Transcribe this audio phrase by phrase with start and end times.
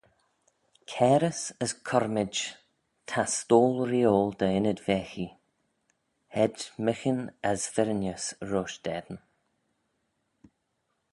[0.91, 2.35] Cairys as corymid
[3.09, 5.29] ta stoyl-reeoil dty ynnyd-vaghee:
[6.37, 9.21] hed myghin as firrinys roish dt'eddin.